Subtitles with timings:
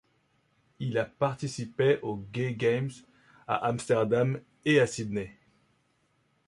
[0.79, 2.89] Il a participé aux Gay Games
[3.47, 5.37] à Amsterdam et à Sydney.